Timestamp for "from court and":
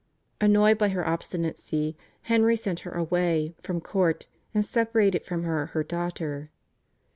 3.61-4.65